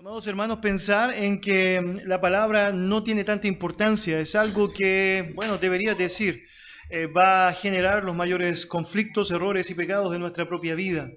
[0.00, 5.30] Amados hermanos, pensar en que mm, la palabra no tiene tanta importancia es algo que,
[5.34, 6.46] bueno, debería decir,
[6.88, 11.10] eh, va a generar los mayores conflictos, errores y pecados de nuestra propia vida.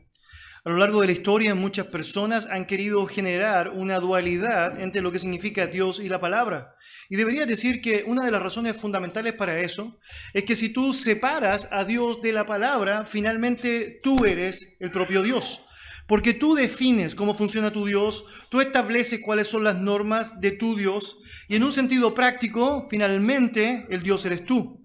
[0.66, 5.14] A lo largo de la historia, muchas personas han querido generar una dualidad entre lo
[5.14, 6.76] que significa Dios y la palabra.
[7.08, 9.98] Y debería decir que una de las razones fundamentales para eso
[10.34, 15.22] es que si tú separas a Dios de la palabra, finalmente tú eres el propio
[15.22, 15.62] Dios.
[16.08, 20.76] Porque tú defines cómo funciona tu Dios, tú estableces cuáles son las normas de tu
[20.76, 21.18] Dios
[21.48, 24.82] y en un sentido práctico, finalmente, el Dios eres tú.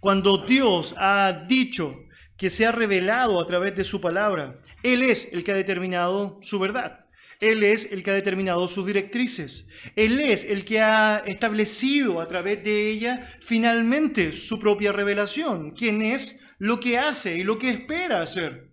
[0.00, 1.96] Cuando Dios ha dicho
[2.36, 6.38] que se ha revelado a través de su palabra, Él es el que ha determinado
[6.42, 7.04] su verdad.
[7.40, 9.66] Él es el que ha determinado sus directrices.
[9.96, 16.02] Él es el que ha establecido a través de ella finalmente su propia revelación, quién
[16.02, 18.63] es, lo que hace y lo que espera hacer.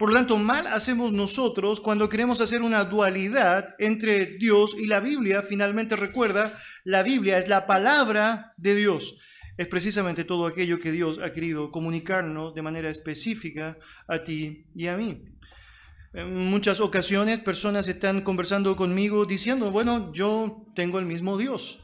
[0.00, 4.98] Por lo tanto, mal hacemos nosotros cuando queremos hacer una dualidad entre Dios y la
[5.00, 5.42] Biblia.
[5.42, 9.18] Finalmente recuerda, la Biblia es la palabra de Dios.
[9.58, 13.76] Es precisamente todo aquello que Dios ha querido comunicarnos de manera específica
[14.08, 15.22] a ti y a mí.
[16.14, 21.78] En muchas ocasiones personas están conversando conmigo diciendo, bueno, yo tengo el mismo Dios.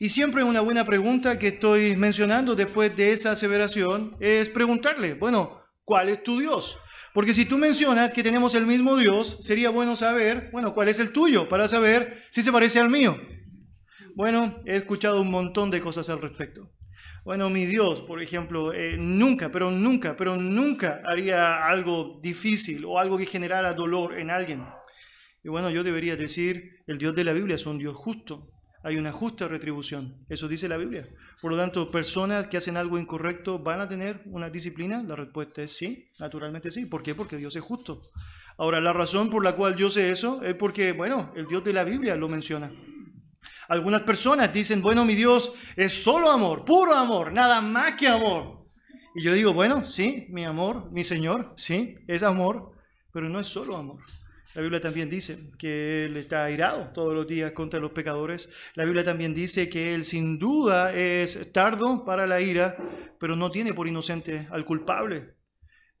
[0.00, 5.62] Y siempre una buena pregunta que estoy mencionando después de esa aseveración es preguntarle, bueno,
[5.84, 6.76] ¿cuál es tu Dios?
[7.12, 10.98] Porque si tú mencionas que tenemos el mismo Dios, sería bueno saber, bueno, cuál es
[10.98, 13.20] el tuyo, para saber si se parece al mío.
[14.14, 16.70] Bueno, he escuchado un montón de cosas al respecto.
[17.24, 22.98] Bueno, mi Dios, por ejemplo, eh, nunca, pero nunca, pero nunca haría algo difícil o
[22.98, 24.64] algo que generara dolor en alguien.
[25.44, 28.51] Y bueno, yo debería decir, el Dios de la Biblia es un Dios justo
[28.84, 30.24] hay una justa retribución.
[30.28, 31.08] Eso dice la Biblia.
[31.40, 35.02] Por lo tanto, personas que hacen algo incorrecto van a tener una disciplina.
[35.02, 36.86] La respuesta es sí, naturalmente sí.
[36.86, 37.14] ¿Por qué?
[37.14, 38.00] Porque Dios es justo.
[38.58, 41.72] Ahora, la razón por la cual yo sé eso es porque, bueno, el Dios de
[41.72, 42.70] la Biblia lo menciona.
[43.68, 48.64] Algunas personas dicen, bueno, mi Dios es solo amor, puro amor, nada más que amor.
[49.14, 52.72] Y yo digo, bueno, sí, mi amor, mi Señor, sí, es amor,
[53.12, 54.00] pero no es solo amor.
[54.54, 58.50] La Biblia también dice que Él está airado todos los días contra los pecadores.
[58.74, 62.76] La Biblia también dice que Él sin duda es tardo para la ira,
[63.18, 65.36] pero no tiene por inocente al culpable.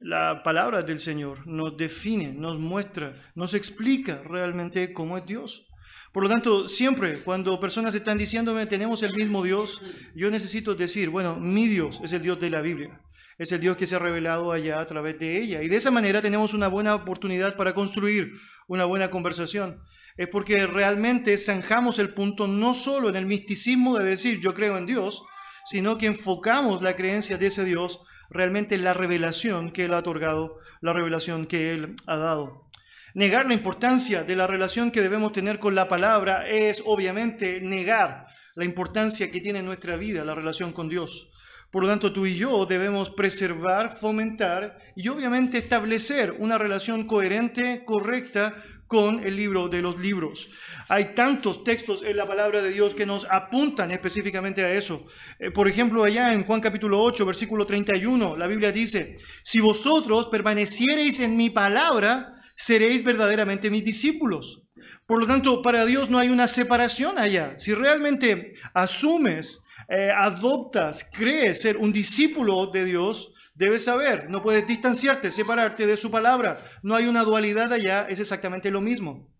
[0.00, 5.66] La palabra del Señor nos define, nos muestra, nos explica realmente cómo es Dios.
[6.12, 9.80] Por lo tanto, siempre cuando personas están diciéndome tenemos el mismo Dios,
[10.14, 13.00] yo necesito decir, bueno, mi Dios es el Dios de la Biblia
[13.38, 15.62] es el Dios que se ha revelado allá a través de ella.
[15.62, 18.32] Y de esa manera tenemos una buena oportunidad para construir
[18.66, 19.82] una buena conversación.
[20.16, 24.76] Es porque realmente zanjamos el punto no solo en el misticismo de decir yo creo
[24.76, 25.22] en Dios,
[25.64, 28.00] sino que enfocamos la creencia de ese Dios
[28.30, 32.68] realmente en la revelación que Él ha otorgado, la revelación que Él ha dado.
[33.14, 38.26] Negar la importancia de la relación que debemos tener con la palabra es obviamente negar
[38.54, 41.28] la importancia que tiene en nuestra vida la relación con Dios.
[41.72, 47.82] Por lo tanto, tú y yo debemos preservar, fomentar y obviamente establecer una relación coherente,
[47.86, 48.54] correcta
[48.86, 50.50] con el libro de los libros.
[50.90, 55.06] Hay tantos textos en la palabra de Dios que nos apuntan específicamente a eso.
[55.38, 60.26] Eh, por ejemplo, allá en Juan capítulo 8, versículo 31, la Biblia dice, si vosotros
[60.26, 64.62] permaneciereis en mi palabra, seréis verdaderamente mis discípulos.
[65.06, 67.54] Por lo tanto, para Dios no hay una separación allá.
[67.58, 74.66] Si realmente asumes eh, adoptas, crees ser un discípulo de Dios, debes saber, no puedes
[74.66, 76.64] distanciarte, separarte de su palabra.
[76.82, 79.30] No hay una dualidad allá, es exactamente lo mismo.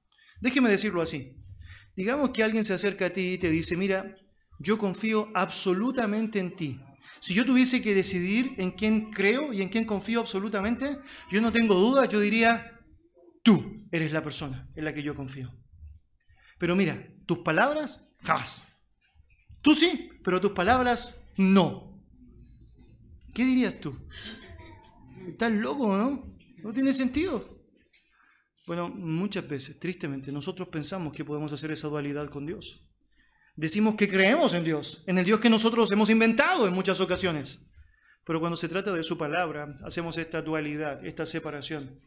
[0.43, 1.39] Déjeme decirlo así.
[1.97, 4.15] Digamos que alguien se acerca a ti y te dice, mira,
[4.59, 6.79] yo confío absolutamente en ti.
[7.21, 10.99] Si yo tuviese que decidir en quién creo y en quién confío absolutamente,
[11.31, 12.79] yo no tengo duda, yo diría,
[13.43, 15.51] tú eres la persona en la que yo confío.
[16.59, 18.72] Pero mira, tus palabras, jamás.
[19.63, 22.03] Tú sí, pero tus palabras no.
[23.33, 23.97] ¿Qué dirías tú?
[25.27, 26.37] Estás loco, ¿no?
[26.63, 27.63] No tiene sentido.
[28.67, 32.89] Bueno, muchas veces, tristemente, nosotros pensamos que podemos hacer esa dualidad con Dios.
[33.57, 37.69] Decimos que creemos en Dios, en el Dios que nosotros hemos inventado en muchas ocasiones.
[38.25, 42.01] Pero cuando se trata de su palabra, hacemos esta dualidad, esta separación.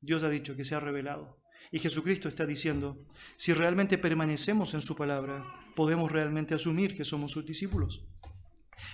[0.00, 1.43] Dios ha dicho que se ha revelado.
[1.70, 2.98] Y Jesucristo está diciendo,
[3.36, 5.44] si realmente permanecemos en su palabra,
[5.74, 8.04] podemos realmente asumir que somos sus discípulos.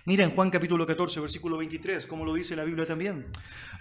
[0.07, 3.27] Mira en Juan capítulo 14, versículo 23, como lo dice la Biblia también.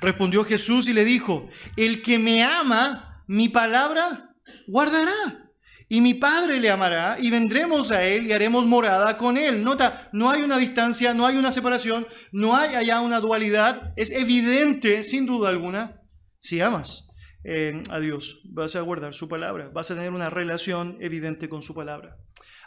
[0.02, 4.36] Respondió Jesús y le dijo, el que me ama, mi palabra
[4.68, 5.46] guardará.
[5.92, 9.64] Y mi Padre le amará y vendremos a Él y haremos morada con Él.
[9.64, 13.92] Nota, no hay una distancia, no hay una separación, no hay allá una dualidad.
[13.96, 16.00] Es evidente, sin duda alguna,
[16.38, 17.09] si amas
[17.44, 21.62] eh, a Dios, vas a guardar su palabra, vas a tener una relación evidente con
[21.62, 22.18] su palabra.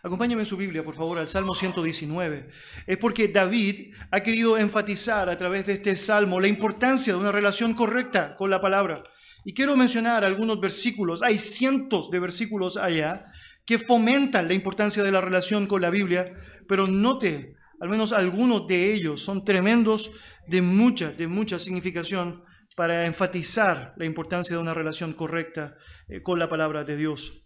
[0.04, 2.48] Acompáñame en su Biblia, por favor, al Salmo 119.
[2.86, 7.30] Es porque David ha querido enfatizar a través de este salmo la importancia de una
[7.30, 9.04] relación correcta con la palabra.
[9.44, 13.20] Y quiero mencionar algunos versículos, hay cientos de versículos allá
[13.64, 16.34] que fomentan la importancia de la relación con la Biblia,
[16.66, 20.10] pero note, al menos algunos de ellos son tremendos
[20.48, 22.42] de mucha, de mucha significación
[22.74, 25.76] para enfatizar la importancia de una relación correcta
[26.08, 27.42] eh, con la palabra de Dios.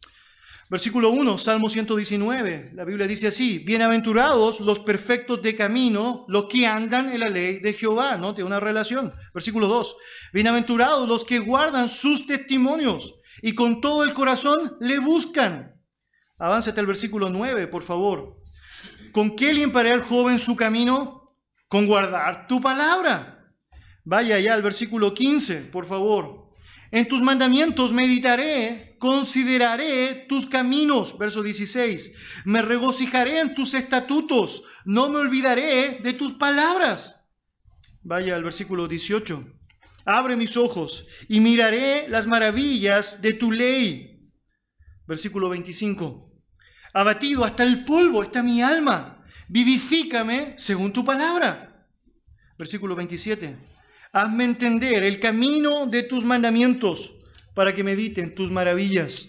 [0.69, 6.67] Versículo 1, Salmo 119, la Biblia dice así, bienaventurados los perfectos de camino, los que
[6.67, 8.35] andan en la ley de Jehová, ¿no?
[8.35, 9.15] Tiene una relación.
[9.33, 9.97] Versículo 2,
[10.33, 15.81] bienaventurados los que guardan sus testimonios y con todo el corazón le buscan.
[16.39, 18.43] Hasta el versículo 9, por favor.
[19.13, 21.37] ¿Con qué limparé al joven su camino?
[21.69, 23.36] Con guardar tu palabra.
[24.07, 26.53] Vaya ya al versículo 15, por favor.
[26.93, 31.19] En tus mandamientos meditaré, consideraré tus caminos.
[31.19, 32.13] Verso 16.
[32.45, 37.27] Me regocijaré en tus estatutos, no me olvidaré de tus palabras.
[38.03, 39.45] Vaya al versículo 18.
[40.05, 44.31] Abre mis ojos y miraré las maravillas de tu ley.
[45.09, 46.33] Versículo 25.
[46.95, 49.25] Abatido hasta el polvo está mi alma.
[49.49, 51.89] Vivifícame según tu palabra.
[52.57, 53.75] Versículo 27
[54.13, 57.15] Hazme entender el camino de tus mandamientos
[57.55, 59.29] para que mediten tus maravillas.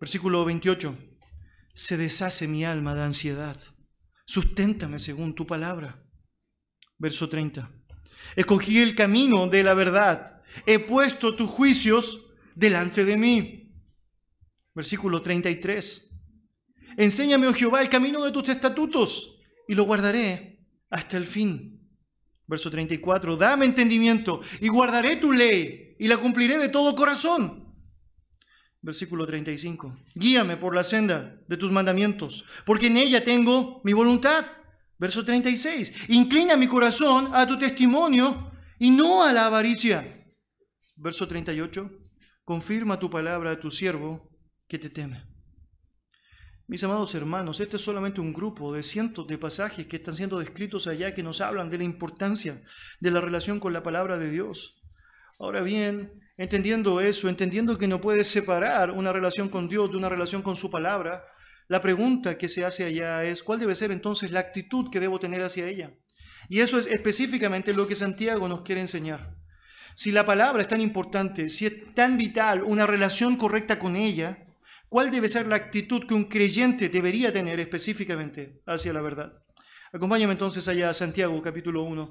[0.00, 0.96] Versículo 28.
[1.74, 3.58] Se deshace mi alma de ansiedad.
[4.24, 6.02] Susténtame según tu palabra.
[6.98, 7.70] Verso 30.
[8.36, 10.42] Escogí el camino de la verdad.
[10.66, 13.74] He puesto tus juicios delante de mí.
[14.74, 16.10] Versículo 33.
[16.96, 21.81] Enséñame, oh Jehová, el camino de tus estatutos y lo guardaré hasta el fin.
[22.46, 27.62] Verso 34, dame entendimiento y guardaré tu ley y la cumpliré de todo corazón.
[28.80, 34.44] Versículo 35, guíame por la senda de tus mandamientos, porque en ella tengo mi voluntad.
[34.98, 40.26] Verso 36, inclina mi corazón a tu testimonio y no a la avaricia.
[40.96, 41.90] Verso 38,
[42.44, 44.28] confirma tu palabra a tu siervo
[44.68, 45.31] que te teme.
[46.72, 50.38] Mis amados hermanos, este es solamente un grupo de cientos de pasajes que están siendo
[50.38, 52.62] descritos allá que nos hablan de la importancia
[52.98, 54.80] de la relación con la palabra de Dios.
[55.38, 60.08] Ahora bien, entendiendo eso, entendiendo que no puedes separar una relación con Dios de una
[60.08, 61.26] relación con su palabra,
[61.68, 65.20] la pregunta que se hace allá es, ¿cuál debe ser entonces la actitud que debo
[65.20, 65.92] tener hacia ella?
[66.48, 69.36] Y eso es específicamente lo que Santiago nos quiere enseñar.
[69.94, 74.46] Si la palabra es tan importante, si es tan vital una relación correcta con ella,
[74.92, 79.32] ¿Cuál debe ser la actitud que un creyente debería tener específicamente hacia la verdad?
[79.90, 82.10] Acompáñame entonces allá a Santiago capítulo 1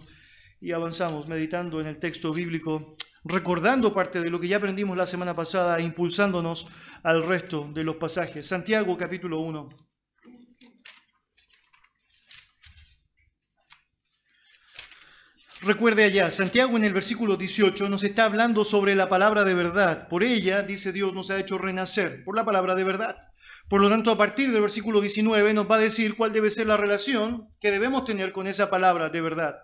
[0.62, 5.06] y avanzamos meditando en el texto bíblico, recordando parte de lo que ya aprendimos la
[5.06, 6.66] semana pasada, e impulsándonos
[7.04, 8.48] al resto de los pasajes.
[8.48, 9.69] Santiago capítulo 1.
[15.63, 20.07] Recuerde allá, Santiago en el versículo 18 nos está hablando sobre la palabra de verdad.
[20.07, 23.30] Por ella, dice Dios, nos ha hecho renacer, por la palabra de verdad.
[23.68, 26.65] Por lo tanto, a partir del versículo 19 nos va a decir cuál debe ser
[26.65, 29.57] la relación que debemos tener con esa palabra de verdad.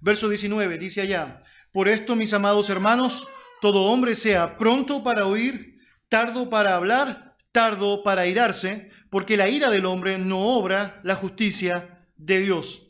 [0.00, 3.28] Verso 19 dice allá, por esto, mis amados hermanos,
[3.60, 9.70] todo hombre sea pronto para oír, tardo para hablar, tardo para irarse, porque la ira
[9.70, 12.85] del hombre no obra la justicia de Dios.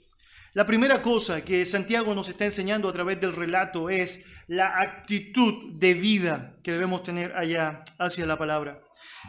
[0.56, 5.74] La primera cosa que Santiago nos está enseñando a través del relato es la actitud
[5.74, 8.80] de vida que debemos tener allá hacia la palabra.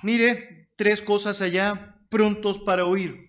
[0.03, 3.27] Mire, tres cosas allá, prontos para oír.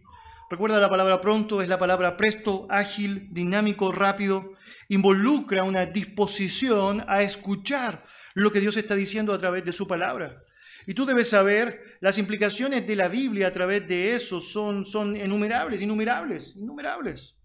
[0.49, 4.53] Recuerda la palabra pronto, es la palabra presto, ágil, dinámico, rápido.
[4.87, 10.45] Involucra una disposición a escuchar lo que Dios está diciendo a través de su palabra.
[10.87, 15.17] Y tú debes saber, las implicaciones de la Biblia a través de eso son, son
[15.17, 17.38] innumerables, innumerables, innumerables.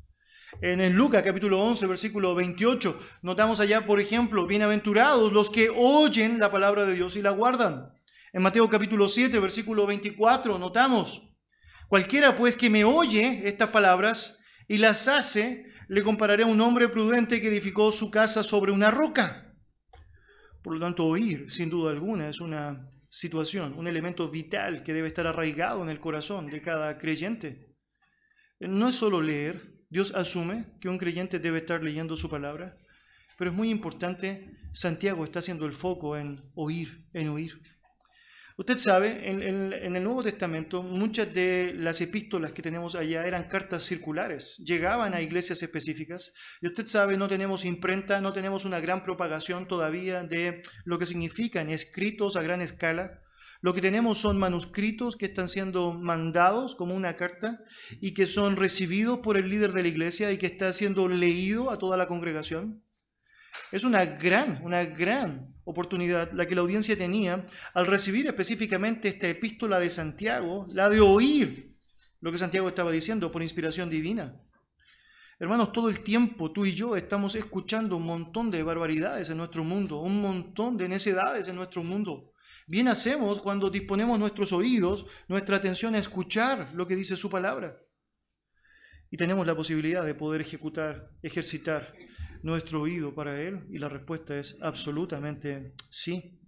[0.61, 6.39] En el Lucas capítulo 11, versículo 28, notamos allá, por ejemplo, bienaventurados los que oyen
[6.39, 7.91] la palabra de Dios y la guardan.
[8.31, 11.35] En Mateo capítulo 7, versículo 24, notamos,
[11.87, 16.87] cualquiera pues que me oye estas palabras y las hace, le compararé a un hombre
[16.87, 19.55] prudente que edificó su casa sobre una roca.
[20.61, 25.09] Por lo tanto, oír, sin duda alguna, es una situación, un elemento vital que debe
[25.09, 27.75] estar arraigado en el corazón de cada creyente.
[28.59, 32.75] No es solo leer, Dios asume que un creyente debe estar leyendo su palabra,
[33.37, 37.53] pero es muy importante, Santiago está haciendo el foco en oír, en oír.
[38.57, 43.25] Usted sabe, en, en- en el Nuevo Testamento muchas de las epístolas que tenemos allá
[43.27, 48.65] eran cartas circulares, llegaban a iglesias específicas y usted sabe, no tenemos imprenta, no tenemos
[48.65, 53.19] una gran propagación todavía de lo que significan escritos a gran escala.
[53.63, 57.63] Lo que tenemos son manuscritos que están siendo mandados como una carta
[58.01, 61.71] y que son recibidos por el líder de la iglesia y que está siendo leído
[61.71, 62.83] a toda la congregación.
[63.71, 69.29] Es una gran, una gran oportunidad la que la audiencia tenía al recibir específicamente esta
[69.29, 71.77] epístola de Santiago, la de oír
[72.19, 74.41] lo que Santiago estaba diciendo por inspiración divina.
[75.39, 79.63] Hermanos, todo el tiempo tú y yo estamos escuchando un montón de barbaridades en nuestro
[79.63, 82.32] mundo, un montón de necedades en nuestro mundo.
[82.67, 87.77] Bien hacemos cuando disponemos nuestros oídos, nuestra atención a escuchar lo que dice su palabra.
[89.09, 91.93] Y tenemos la posibilidad de poder ejecutar, ejercitar
[92.43, 93.65] nuestro oído para Él?
[93.71, 96.39] Y la respuesta es absolutamente sí.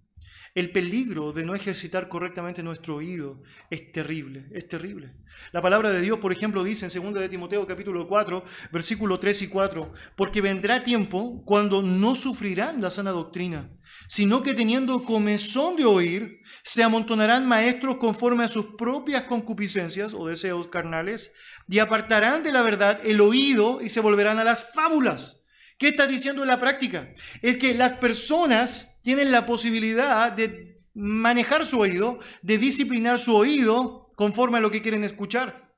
[0.54, 5.12] El peligro de no ejercitar correctamente nuestro oído es terrible, es terrible.
[5.52, 8.42] La palabra de Dios, por ejemplo, dice en 2 de Timoteo capítulo 4,
[8.72, 13.70] versículo 3 y 4, porque vendrá tiempo cuando no sufrirán la sana doctrina,
[14.08, 20.26] sino que teniendo comezón de oír, se amontonarán maestros conforme a sus propias concupiscencias o
[20.26, 21.32] deseos carnales,
[21.68, 25.44] y apartarán de la verdad el oído y se volverán a las fábulas.
[25.78, 27.12] ¿Qué está diciendo en la práctica?
[27.42, 34.10] Es que las personas tienen la posibilidad de manejar su oído, de disciplinar su oído
[34.16, 35.74] conforme a lo que quieren escuchar.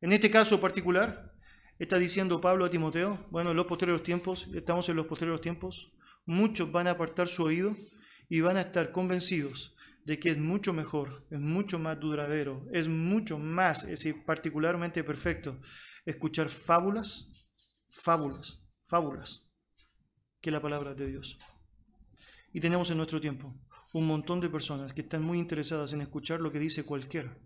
[0.00, 1.32] En este caso particular,
[1.78, 5.92] está diciendo Pablo a Timoteo, bueno, en los posteriores tiempos, estamos en los posteriores tiempos,
[6.26, 7.76] muchos van a apartar su oído
[8.28, 12.88] y van a estar convencidos de que es mucho mejor, es mucho más duradero, es
[12.88, 15.60] mucho más, es particularmente perfecto,
[16.04, 17.46] escuchar fábulas,
[17.90, 19.50] fábulas, fábulas,
[20.40, 21.38] que la palabra de Dios.
[22.52, 23.54] Y tenemos en nuestro tiempo
[23.94, 27.38] un montón de personas que están muy interesadas en escuchar lo que dice cualquiera,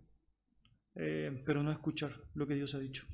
[0.95, 3.05] eh, pero no escuchar lo que Dios ha dicho.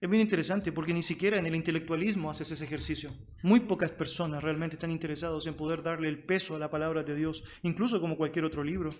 [0.00, 3.10] Es bien interesante porque ni siquiera en el intelectualismo haces ese ejercicio.
[3.42, 7.16] Muy pocas personas realmente están interesados en poder darle el peso a la palabra de
[7.16, 8.94] Dios, incluso como cualquier otro libro.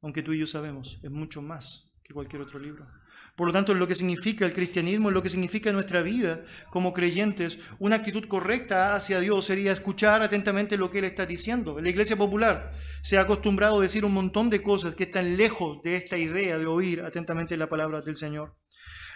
[0.00, 2.86] Aunque tú y yo sabemos, es mucho más que cualquier otro libro.
[3.34, 6.44] Por lo tanto, en lo que significa el cristianismo, en lo que significa nuestra vida
[6.70, 11.78] como creyentes, una actitud correcta hacia Dios sería escuchar atentamente lo que Él está diciendo.
[11.78, 15.36] En la iglesia popular se ha acostumbrado a decir un montón de cosas que están
[15.36, 18.54] lejos de esta idea de oír atentamente la palabra del Señor.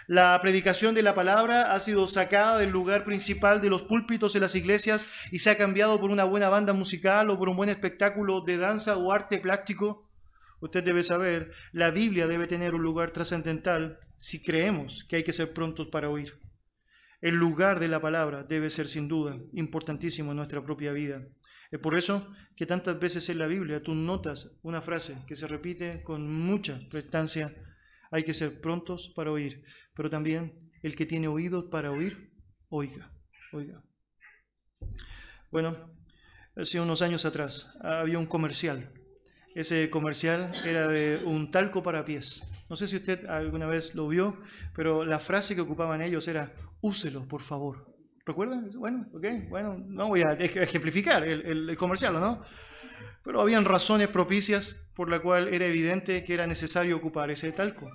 [0.07, 4.39] La predicación de la palabra ha sido sacada del lugar principal de los púlpitos de
[4.39, 7.69] las iglesias y se ha cambiado por una buena banda musical o por un buen
[7.69, 10.07] espectáculo de danza o arte plástico.
[10.61, 15.33] Usted debe saber, la Biblia debe tener un lugar trascendental si creemos que hay que
[15.33, 16.39] ser prontos para oír.
[17.19, 21.23] El lugar de la palabra debe ser sin duda importantísimo en nuestra propia vida.
[21.71, 25.47] Es por eso que tantas veces en la Biblia tú notas una frase que se
[25.47, 27.55] repite con mucha prestancia.
[28.15, 32.31] Hay que ser prontos para oír, pero también el que tiene oídos para oír,
[32.69, 33.11] oiga,
[33.51, 33.83] oiga.
[35.51, 35.93] Bueno,
[36.55, 38.91] hace unos años atrás había un comercial
[39.55, 42.43] ese comercial era de un talco para pies.
[42.69, 44.37] No sé si usted alguna vez lo vio,
[44.75, 47.87] pero la frase que ocupaban ellos era, úselo, por favor.
[48.25, 48.67] ¿Recuerdan?
[48.77, 52.43] Bueno, ok, bueno, no voy a ejemplificar el comercial, ¿no?
[53.23, 57.89] Pero habían razones propicias por la cual era evidente que era necesario ocupar ese talco.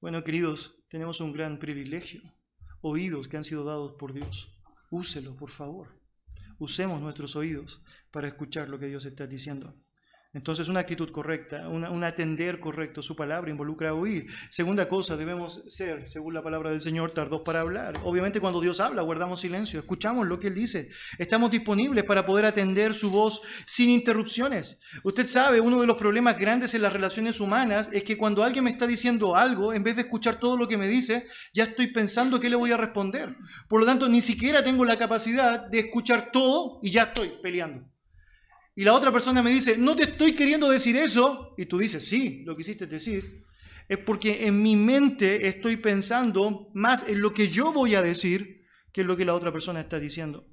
[0.00, 2.22] Bueno, queridos, tenemos un gran privilegio,
[2.80, 4.50] oídos que han sido dados por Dios.
[4.90, 5.88] Úselo, por favor.
[6.58, 9.74] Usemos nuestros oídos para escuchar lo que Dios está diciendo.
[10.32, 14.28] Entonces, una actitud correcta, un atender correcto, su palabra involucra oír.
[14.48, 18.00] Segunda cosa, debemos ser, según la palabra del Señor, tardos para hablar.
[18.04, 20.88] Obviamente, cuando Dios habla, guardamos silencio, escuchamos lo que Él dice.
[21.18, 24.78] Estamos disponibles para poder atender su voz sin interrupciones.
[25.02, 28.62] Usted sabe, uno de los problemas grandes en las relaciones humanas es que cuando alguien
[28.62, 31.88] me está diciendo algo, en vez de escuchar todo lo que me dice, ya estoy
[31.88, 33.34] pensando qué le voy a responder.
[33.68, 37.90] Por lo tanto, ni siquiera tengo la capacidad de escuchar todo y ya estoy peleando
[38.80, 42.08] y la otra persona me dice, no te estoy queriendo decir eso, y tú dices,
[42.08, 43.44] sí, lo quisiste decir,
[43.86, 48.64] es porque en mi mente estoy pensando más en lo que yo voy a decir
[48.90, 50.46] que en lo que la otra persona está diciendo.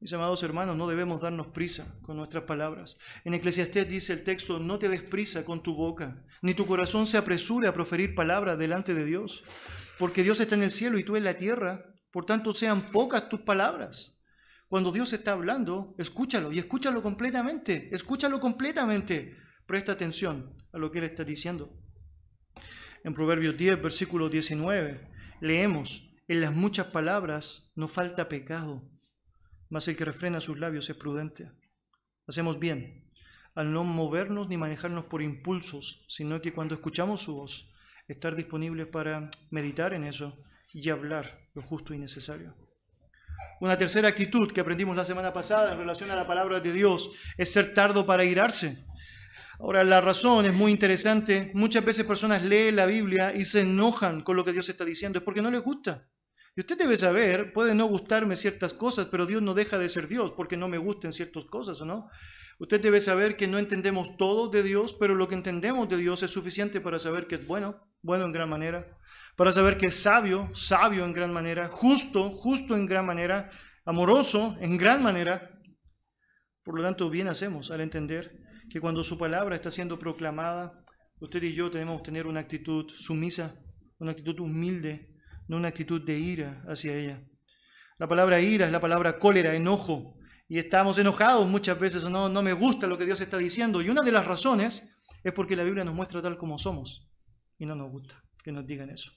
[0.00, 2.96] Mis amados hermanos, no debemos darnos prisa con nuestras palabras.
[3.26, 7.06] En Eclesiastés dice el texto, no te des prisa con tu boca, ni tu corazón
[7.06, 9.44] se apresure a proferir palabras delante de Dios,
[9.98, 13.28] porque Dios está en el cielo y tú en la tierra, por tanto sean pocas
[13.28, 14.17] tus palabras.
[14.68, 19.36] Cuando Dios está hablando, escúchalo y escúchalo completamente, escúchalo completamente.
[19.66, 21.72] Presta atención a lo que Él está diciendo.
[23.02, 25.10] En Proverbios 10, versículo 19,
[25.40, 28.82] leemos, en las muchas palabras no falta pecado,
[29.70, 31.50] mas el que refrena sus labios es prudente.
[32.26, 33.08] Hacemos bien
[33.58, 37.68] al no movernos ni manejarnos por impulsos, sino que cuando escuchamos su voz,
[38.06, 42.54] estar disponibles para meditar en eso y hablar lo justo y necesario.
[43.60, 47.10] Una tercera actitud que aprendimos la semana pasada en relación a la palabra de Dios
[47.36, 48.84] es ser tardo para irarse.
[49.58, 51.50] Ahora, la razón es muy interesante.
[51.54, 55.18] Muchas veces personas leen la Biblia y se enojan con lo que Dios está diciendo.
[55.18, 56.08] Es porque no les gusta.
[56.54, 60.08] Y usted debe saber, puede no gustarme ciertas cosas, pero Dios no deja de ser
[60.08, 62.08] Dios porque no me gusten ciertas cosas, ¿o no?
[62.58, 66.24] Usted debe saber que no entendemos todo de Dios, pero lo que entendemos de Dios
[66.24, 68.98] es suficiente para saber que es bueno, bueno en gran manera,
[69.38, 73.48] para saber que es sabio, sabio en gran manera, justo, justo en gran manera,
[73.84, 75.60] amoroso en gran manera.
[76.64, 78.32] Por lo tanto, bien hacemos al entender
[78.68, 80.84] que cuando su palabra está siendo proclamada,
[81.20, 83.54] usted y yo tenemos que tener una actitud sumisa,
[84.00, 85.14] una actitud humilde,
[85.46, 87.22] no una actitud de ira hacia ella.
[87.96, 90.16] La palabra ira es la palabra cólera, enojo,
[90.48, 93.82] y estamos enojados muchas veces no, no me gusta lo que Dios está diciendo.
[93.82, 94.82] Y una de las razones
[95.22, 97.08] es porque la Biblia nos muestra tal como somos
[97.56, 99.12] y no nos gusta que nos digan eso.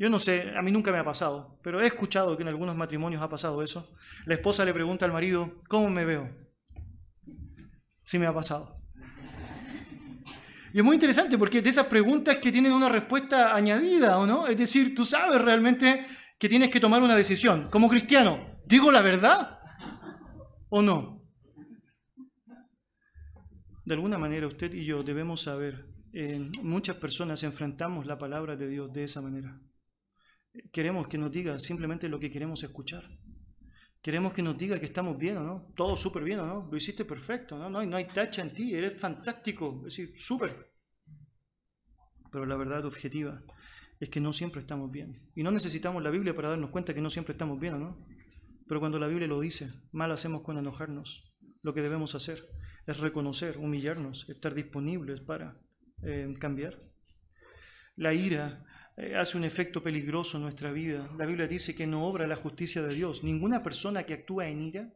[0.00, 2.74] Yo no sé, a mí nunca me ha pasado, pero he escuchado que en algunos
[2.74, 3.92] matrimonios ha pasado eso.
[4.24, 6.34] La esposa le pregunta al marido, ¿cómo me veo?
[8.02, 8.80] Sí me ha pasado.
[10.72, 14.46] Y es muy interesante porque de esas preguntas que tienen una respuesta añadida, ¿o no?
[14.46, 16.06] Es decir, tú sabes realmente
[16.38, 17.68] que tienes que tomar una decisión.
[17.68, 19.58] Como cristiano, ¿digo la verdad
[20.70, 21.22] o no?
[23.84, 28.66] De alguna manera usted y yo debemos saber, eh, muchas personas enfrentamos la palabra de
[28.66, 29.60] Dios de esa manera.
[30.72, 33.04] Queremos que nos diga simplemente lo que queremos escuchar.
[34.02, 35.72] Queremos que nos diga que estamos bien o no.
[35.76, 36.68] Todo súper bien o no.
[36.70, 37.68] Lo hiciste perfecto, ¿no?
[37.68, 38.74] No no hay tacha en ti.
[38.74, 39.82] Eres fantástico.
[39.86, 40.70] Es decir, súper.
[42.32, 43.42] Pero la verdad objetiva
[44.00, 45.30] es que no siempre estamos bien.
[45.34, 48.06] Y no necesitamos la Biblia para darnos cuenta que no siempre estamos bien o no.
[48.66, 51.34] Pero cuando la Biblia lo dice, mal hacemos con enojarnos.
[51.62, 52.48] Lo que debemos hacer
[52.86, 55.60] es reconocer, humillarnos, estar disponibles para
[56.02, 56.78] eh, cambiar.
[57.96, 58.64] La ira
[59.18, 61.08] hace un efecto peligroso en nuestra vida.
[61.16, 63.24] La Biblia dice que no obra la justicia de Dios.
[63.24, 64.92] Ninguna persona que actúa en ira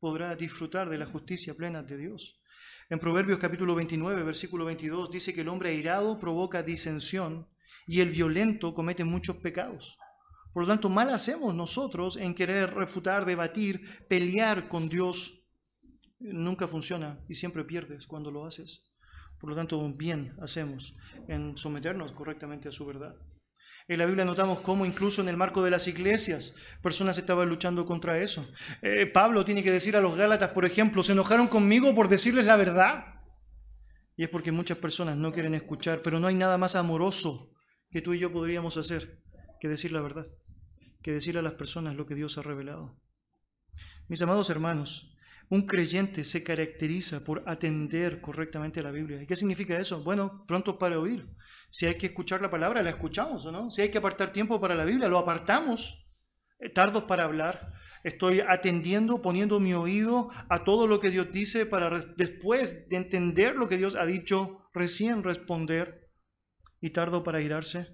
[0.00, 2.40] podrá disfrutar de la justicia plena de Dios.
[2.88, 7.48] En Proverbios capítulo 29, versículo 22, dice que el hombre airado provoca disensión
[7.86, 9.98] y el violento comete muchos pecados.
[10.52, 15.46] Por lo tanto, mal hacemos nosotros en querer refutar, debatir, pelear con Dios.
[16.18, 18.84] Nunca funciona y siempre pierdes cuando lo haces.
[19.38, 20.94] Por lo tanto, bien hacemos
[21.28, 23.14] en someternos correctamente a su verdad.
[23.88, 27.86] En la Biblia notamos cómo incluso en el marco de las iglesias personas estaban luchando
[27.86, 28.48] contra eso.
[28.82, 32.46] Eh, Pablo tiene que decir a los Gálatas, por ejemplo, se enojaron conmigo por decirles
[32.46, 33.04] la verdad.
[34.16, 37.52] Y es porque muchas personas no quieren escuchar, pero no hay nada más amoroso
[37.90, 39.22] que tú y yo podríamos hacer
[39.60, 40.26] que decir la verdad,
[41.02, 43.00] que decir a las personas lo que Dios ha revelado.
[44.08, 45.15] Mis amados hermanos,
[45.48, 49.22] un creyente se caracteriza por atender correctamente a la Biblia.
[49.22, 50.02] ¿Y qué significa eso?
[50.02, 51.28] Bueno, pronto para oír.
[51.70, 53.70] Si hay que escuchar la palabra, la escuchamos, ¿o no?
[53.70, 56.04] Si hay que apartar tiempo para la Biblia, lo apartamos.
[56.58, 57.72] Eh, tardos para hablar.
[58.02, 63.56] Estoy atendiendo, poniendo mi oído a todo lo que Dios dice para después de entender
[63.56, 66.08] lo que Dios ha dicho, recién responder.
[66.80, 67.88] Y tardo para irarse.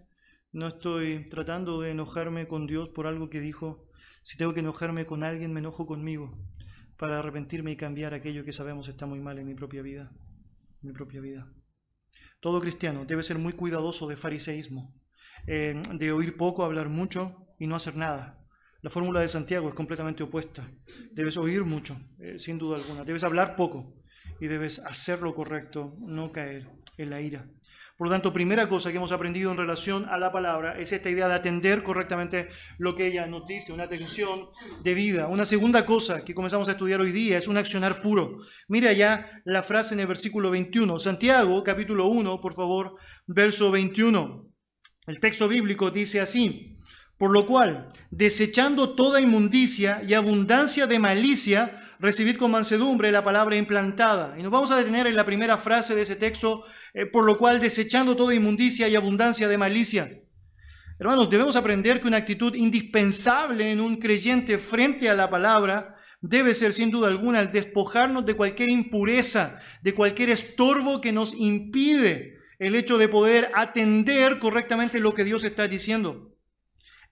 [0.52, 3.88] No estoy tratando de enojarme con Dios por algo que dijo.
[4.22, 6.38] Si tengo que enojarme con alguien, me enojo conmigo
[7.02, 10.12] para arrepentirme y cambiar aquello que sabemos está muy mal en mi propia vida.
[10.82, 11.52] mi propia vida.
[12.38, 14.94] Todo cristiano debe ser muy cuidadoso de fariseísmo,
[15.48, 18.46] eh, de oír poco, hablar mucho y no hacer nada.
[18.82, 20.70] La fórmula de Santiago es completamente opuesta.
[21.10, 23.02] Debes oír mucho, eh, sin duda alguna.
[23.02, 23.96] Debes hablar poco
[24.40, 27.50] y debes hacer lo correcto, no caer en la ira.
[28.02, 31.08] Por lo tanto, primera cosa que hemos aprendido en relación a la palabra es esta
[31.08, 34.48] idea de atender correctamente lo que ella nos dice, una atención
[34.82, 35.28] de vida.
[35.28, 38.40] Una segunda cosa que comenzamos a estudiar hoy día es un accionar puro.
[38.66, 40.98] Mira ya la frase en el versículo 21.
[40.98, 42.96] Santiago, capítulo 1, por favor,
[43.28, 44.50] verso 21.
[45.06, 46.76] El texto bíblico dice así,
[47.16, 53.54] por lo cual, desechando toda inmundicia y abundancia de malicia, recibid con mansedumbre la palabra
[53.54, 54.34] implantada.
[54.36, 57.38] Y nos vamos a detener en la primera frase de ese texto, eh, por lo
[57.38, 60.20] cual desechando toda inmundicia y abundancia de malicia.
[60.98, 66.54] Hermanos, debemos aprender que una actitud indispensable en un creyente frente a la palabra debe
[66.54, 72.38] ser sin duda alguna el despojarnos de cualquier impureza, de cualquier estorbo que nos impide
[72.58, 76.31] el hecho de poder atender correctamente lo que Dios está diciendo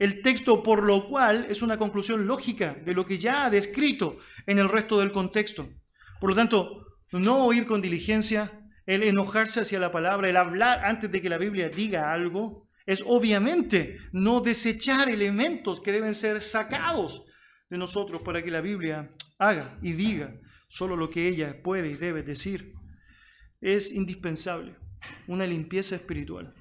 [0.01, 4.17] el texto, por lo cual es una conclusión lógica de lo que ya ha descrito
[4.47, 5.69] en el resto del contexto.
[6.19, 8.51] Por lo tanto, no oír con diligencia,
[8.87, 13.05] el enojarse hacia la palabra, el hablar antes de que la Biblia diga algo, es
[13.07, 17.23] obviamente no desechar elementos que deben ser sacados
[17.69, 20.35] de nosotros para que la Biblia haga y diga
[20.69, 22.73] solo lo que ella puede y debe decir.
[23.61, 24.77] Es indispensable
[25.27, 26.55] una limpieza espiritual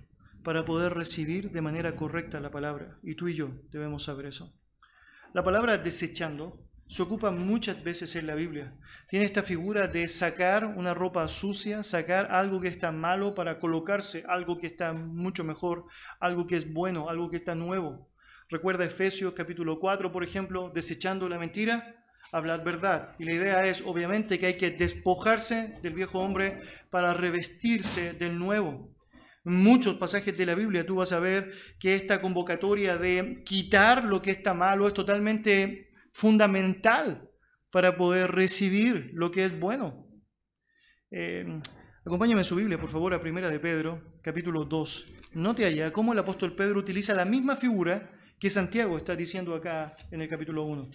[0.43, 2.97] para poder recibir de manera correcta la palabra.
[3.04, 4.54] Y tú y yo debemos saber eso.
[5.34, 8.73] La palabra desechando se ocupa muchas veces en la Biblia.
[9.10, 14.23] Tiene esta figura de sacar una ropa sucia, sacar algo que está malo para colocarse
[14.28, 15.86] algo que está mucho mejor,
[16.19, 18.10] algo que es bueno, algo que está nuevo.
[18.49, 23.15] Recuerda Efesios capítulo 4, por ejemplo, desechando la mentira, hablad verdad.
[23.19, 28.39] Y la idea es, obviamente, que hay que despojarse del viejo hombre para revestirse del
[28.39, 28.89] nuevo.
[29.43, 34.21] Muchos pasajes de la Biblia tú vas a ver que esta convocatoria de quitar lo
[34.21, 37.30] que está malo es totalmente fundamental
[37.71, 40.08] para poder recibir lo que es bueno.
[41.12, 41.45] Eh,
[42.06, 45.13] acompáñame en su Biblia, por favor, a Primera de Pedro, capítulo 2.
[45.34, 49.95] Note allá cómo el apóstol Pedro utiliza la misma figura que Santiago está diciendo acá
[50.12, 50.89] en el capítulo 1.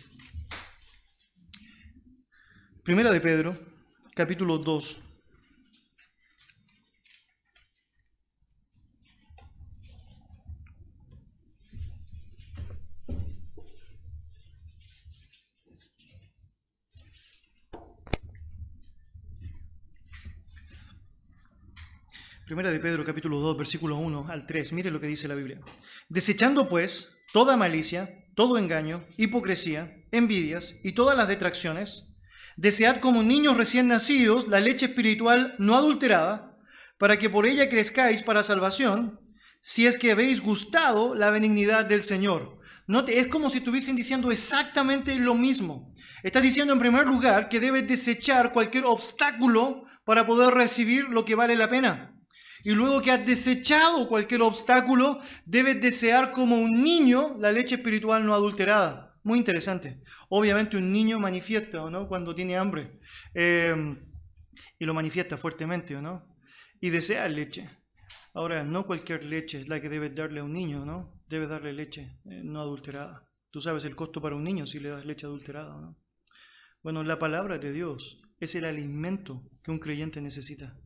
[2.83, 3.57] Primera de Pedro,
[4.15, 5.14] capítulo 2.
[22.47, 24.75] Primera de Pedro capítulo 2, versículo 1 al 3.
[24.75, 25.61] Mire lo que dice la Biblia.
[26.11, 32.05] Desechando pues toda malicia, todo engaño, hipocresía, envidias y todas las detracciones,
[32.57, 36.59] desead como niños recién nacidos la leche espiritual no adulterada,
[36.99, 39.21] para que por ella crezcáis para salvación,
[39.63, 42.59] si es que habéis gustado la benignidad del Señor.
[42.87, 45.95] Note, es como si estuviesen diciendo exactamente lo mismo.
[46.23, 51.35] Está diciendo en primer lugar que debes desechar cualquier obstáculo para poder recibir lo que
[51.35, 52.14] vale la pena.
[52.65, 58.25] Y luego que has desechado cualquier obstáculo, debes desear como un niño la leche espiritual
[58.25, 59.15] no adulterada.
[59.23, 60.03] Muy interesante.
[60.31, 62.09] Obviamente un niño manifiesta, no?
[62.09, 63.01] Cuando tiene hambre.
[63.35, 63.99] Em,
[64.79, 66.37] y lo manifiesta fuertemente, ¿o no?
[66.81, 67.69] Y desea leche.
[68.33, 71.23] Ahora, no cualquier leche es la que debes darle a un niño, ¿no?
[71.29, 73.29] Debes darle leche eh, no adulterada.
[73.51, 75.97] Tú sabes el costo para un niño si le das leche adulterada, ¿no?
[76.83, 80.77] Bueno, la palabra de Dios es el alimento que un creyente necesita.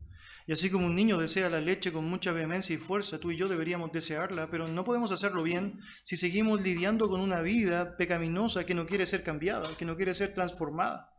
[0.49, 3.37] Y así como un niño desea la leche con mucha vehemencia y fuerza, tú y
[3.37, 8.65] yo deberíamos desearla, pero no podemos hacerlo bien si seguimos lidiando con una vida pecaminosa
[8.65, 11.11] que no quiere ser cambiada, que no quiere ser transformada.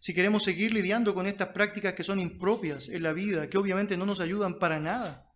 [0.00, 3.96] Si queremos seguir lidiando con estas prácticas que son impropias en la vida, que obviamente
[3.96, 5.28] no nos ayudan para nada.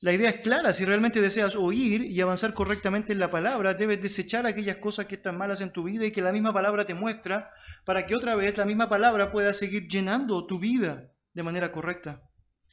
[0.00, 4.00] La idea es clara, si realmente deseas oír y avanzar correctamente en la palabra, debes
[4.00, 6.94] desechar aquellas cosas que están malas en tu vida y que la misma palabra te
[6.94, 7.50] muestra,
[7.84, 12.29] para que otra vez la misma palabra pueda seguir llenando tu vida de manera correcta.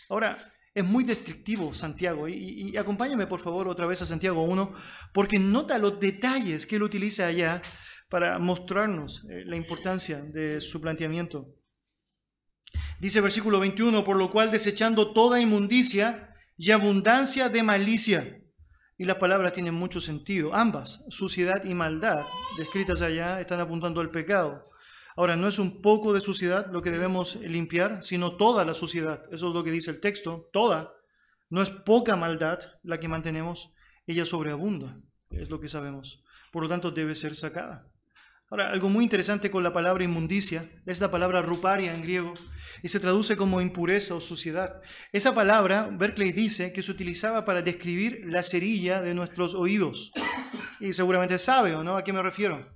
[0.09, 0.37] Ahora,
[0.73, 4.73] es muy descriptivo Santiago, y, acompáñame por favor otra vez a Santiago 1,
[5.11, 7.61] porque nota los detalles que él utiliza allá
[8.09, 11.47] para mostrarnos eh, la importancia de su planteamiento.
[12.99, 18.41] Dice versículo 21, por lo cual desechando toda inmundicia y abundancia de malicia.
[18.99, 20.53] Y las palabras tienen mucho sentido.
[20.55, 22.23] Ambas, suciedad y maldad,
[22.57, 24.69] descritas allá, están apuntando al pecado.
[25.17, 29.23] Ahora, no es un poco de suciedad lo que debemos limpiar, sino toda la suciedad.
[29.31, 30.93] Eso es lo que dice el texto, toda.
[31.49, 33.73] No es poca maldad la que mantenemos,
[34.05, 34.99] ella sobreabunda,
[35.31, 36.23] es lo que sabemos.
[36.51, 37.87] Por lo tanto, debe ser sacada.
[38.51, 42.35] Ahora, algo muy interesante con la palabra inmundicia es la palabra ruparia en griego
[42.83, 44.81] y se traduce como impureza o suciedad.
[45.11, 50.11] Esa palabra, Berkeley dice que se utilizaba para describir la cerilla de nuestros oídos.
[50.79, 52.71] Y seguramente sabe o no a qué me refiero.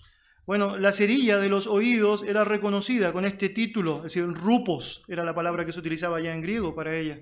[0.45, 5.23] Bueno, la cerilla de los oídos era reconocida con este título, es decir, rupos era
[5.23, 7.19] la palabra que se utilizaba ya en griego para ella.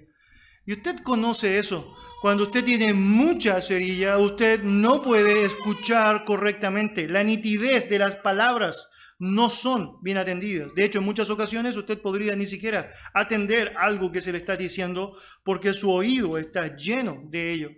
[0.66, 1.96] Y usted conoce eso.
[2.22, 7.08] Cuando usted tiene mucha cerilla, usted no puede escuchar correctamente.
[7.08, 8.88] La nitidez de las palabras
[9.20, 10.74] no son bien atendidas.
[10.76, 14.56] De hecho, en muchas ocasiones usted podría ni siquiera atender algo que se le está
[14.56, 17.70] diciendo porque su oído está lleno de ello.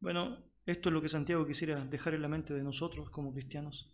[0.00, 3.90] Bueno, esto es lo que Santiago quisiera dejar en la mente de nosotros como cristianos.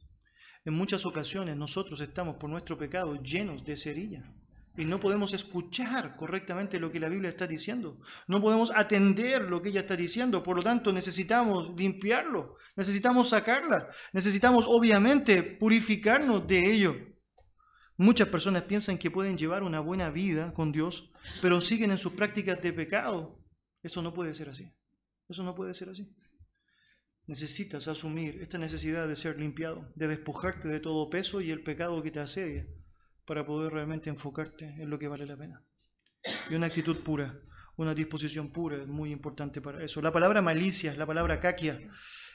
[0.65, 4.35] En muchas ocasiones nosotros estamos por nuestro pecado llenos de cerilla
[4.77, 7.99] y no podemos escuchar correctamente lo que la Biblia está diciendo.
[8.27, 10.43] No podemos atender lo que ella está diciendo.
[10.43, 16.97] Por lo tanto, necesitamos limpiarlo, necesitamos sacarla, necesitamos obviamente purificarnos de ello.
[17.97, 22.13] Muchas personas piensan que pueden llevar una buena vida con Dios, pero siguen en sus
[22.13, 23.41] prácticas de pecado.
[23.83, 24.71] Eso no puede ser así.
[25.29, 26.15] Eso no puede ser así
[27.29, 32.03] necesitas asumir esta necesidad de ser limpiado, de despojarte de todo peso y el pecado
[32.03, 32.67] que te asedia
[33.27, 35.63] para poder realmente enfocarte en lo que vale la pena.
[36.51, 37.39] Y una actitud pura,
[37.77, 40.01] una disposición pura es muy importante para eso.
[40.01, 41.79] La palabra malicia, la palabra caquia,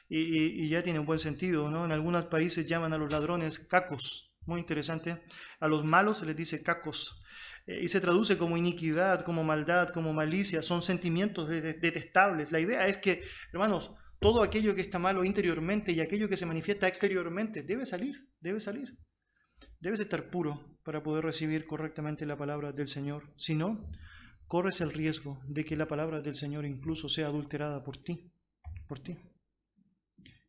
[0.08, 1.86] y, ya tiene un buen sentido, ¿no?
[1.86, 5.24] En algunos países llaman a los ladrones cacos, Muy interesante.
[5.60, 7.24] A los malos se les dice cacos.
[7.66, 10.62] Eh, y se traduce como iniquidad, como maldad, como malicia.
[10.62, 12.52] Son sentimientos detestables.
[12.52, 16.46] La idea es que, hermanos, todo aquello que está malo interiormente y aquello que se
[16.46, 18.98] manifiesta exteriormente debe salir, debe salir.
[19.82, 23.34] Debes estar puro para poder recibir correctamente la palabra del Señor.
[23.36, 23.86] Si no,
[24.48, 28.32] corres el riesgo de que la palabra del Señor incluso sea adulterada por ti,
[28.88, 29.18] por ti.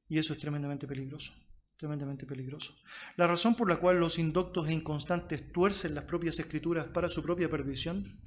[0.07, 1.35] Y eso es tremendamente peligroso,
[1.77, 2.77] tremendamente peligroso.
[3.17, 7.25] La razón por la cual los indoctos e inconstantes tuercen las propias escrituras para su
[7.25, 8.21] propia perdición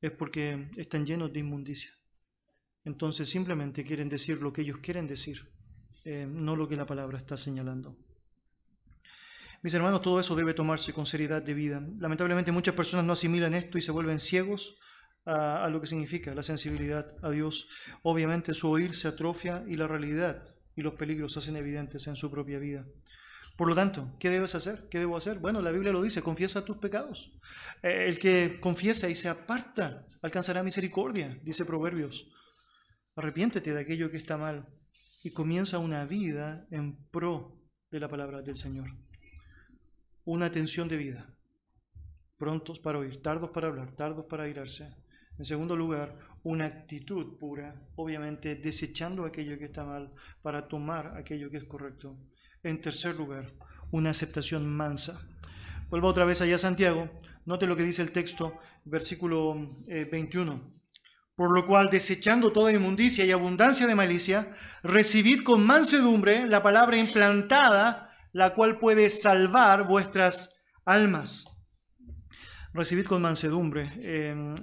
[0.00, 2.01] es porque están llenos de inmundicias.
[2.84, 5.48] Entonces simplemente quieren decir lo que ellos quieren decir,
[6.04, 7.96] eh, no lo que la palabra está señalando.
[9.62, 11.80] Mis hermanos, todo eso debe tomarse con seriedad de vida.
[11.98, 14.76] Lamentablemente muchas personas no asimilan esto y se vuelven ciegos
[15.24, 17.68] a, a, lo que significa la sensibilidad a Dios.
[18.02, 20.42] Obviamente su oír se atrofia y la realidad
[20.74, 22.84] y los peligros se hacen evidentes en su propia vida.
[23.56, 24.88] Por lo tanto, ¿qué debes hacer?
[24.90, 25.38] ¿Qué debo hacer?
[25.38, 27.32] Bueno, la Biblia lo dice, confiesa tus pecados.
[27.82, 32.28] Eh, el que confiesa y se aparta alcanzará misericordia, dice Proverbios.
[33.16, 34.66] Arrepiéntete de aquello que está mal
[35.22, 38.88] y comienza una vida en pro de la palabra del Señor
[40.24, 41.34] una atención de vida.
[42.36, 44.94] Prontos para oír, tardos para hablar, tardos para irarse.
[45.38, 51.50] En segundo lugar, una actitud pura, obviamente desechando aquello que está mal para tomar aquello
[51.50, 52.16] que es correcto.
[52.62, 53.52] En tercer lugar,
[53.90, 55.28] una aceptación mansa.
[55.88, 57.10] Vuelvo otra vez allá a Santiago.
[57.44, 59.54] Note lo que dice el texto, versículo
[59.86, 60.81] 21.
[61.34, 66.96] Por lo cual, desechando toda inmundicia y abundancia de malicia, recibid con mansedumbre la palabra
[66.96, 71.46] implantada la cual puede salvar vuestras almas.
[72.72, 73.92] Recibid con mansedumbre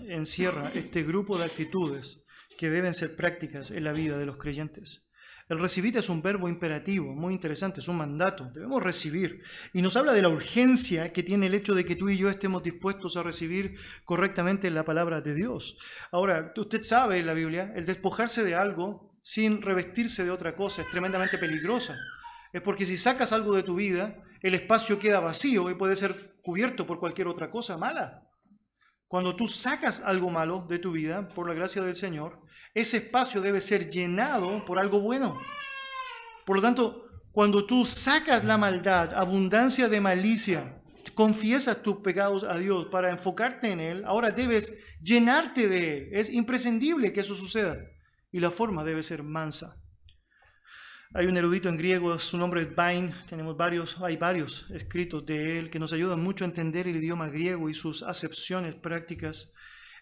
[0.07, 2.23] encierra este grupo de actitudes
[2.57, 5.08] que deben ser prácticas en la vida de los creyentes.
[5.49, 9.41] El recibir es un verbo imperativo, muy interesante, es un mandato, debemos recibir.
[9.73, 12.29] Y nos habla de la urgencia que tiene el hecho de que tú y yo
[12.29, 15.77] estemos dispuestos a recibir correctamente la palabra de Dios.
[16.11, 20.83] Ahora, usted sabe en la Biblia, el despojarse de algo sin revestirse de otra cosa
[20.83, 21.97] es tremendamente peligrosa
[22.51, 26.39] es porque si sacas algo de tu vida, el espacio queda vacío y puede ser
[26.41, 28.27] cubierto por cualquier otra cosa mala.
[29.07, 32.41] Cuando tú sacas algo malo de tu vida, por la gracia del Señor,
[32.73, 35.39] ese espacio debe ser llenado por algo bueno.
[36.45, 40.81] Por lo tanto, cuando tú sacas la maldad, abundancia de malicia,
[41.13, 46.09] confiesas tus pecados a Dios para enfocarte en Él, ahora debes llenarte de Él.
[46.11, 47.77] Es imprescindible que eso suceda.
[48.31, 49.81] Y la forma debe ser mansa.
[51.11, 55.57] Hay un erudito en griego, su nombre es Bain, tenemos varios, hay varios escritos de
[55.57, 59.51] él que nos ayudan mucho a entender el idioma griego y sus acepciones prácticas.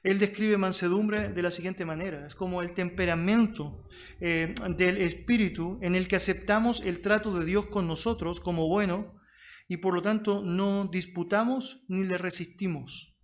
[0.04, 3.88] Él describe mansedumbre de la siguiente manera, es como el temperamento
[4.20, 9.20] eh, del espíritu en el que aceptamos el trato de Dios con nosotros como bueno
[9.68, 13.16] y por lo tanto no disputamos ni le resistimos.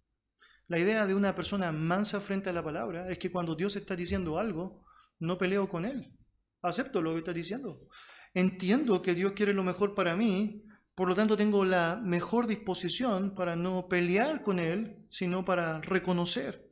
[0.67, 3.95] La idea de una persona mansa frente a la palabra es que cuando Dios está
[3.95, 4.85] diciendo algo,
[5.19, 6.17] no peleo con él,
[6.61, 7.87] acepto lo que está diciendo.
[8.33, 10.63] Entiendo que Dios quiere lo mejor para mí,
[10.95, 16.69] por lo tanto tengo la mejor disposición para no pelear con Él, sino para reconocer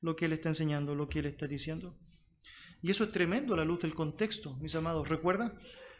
[0.00, 1.98] lo que Él está enseñando, lo que Él está diciendo.
[2.82, 5.08] Y eso es tremendo a la luz del contexto, mis amados.
[5.08, 5.54] ¿Recuerda?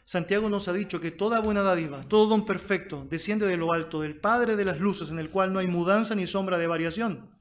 [0.05, 4.01] Santiago nos ha dicho que toda buena dádiva, todo don perfecto, desciende de lo alto,
[4.01, 7.31] del Padre de las luces, en el cual no hay mudanza ni sombra de variación.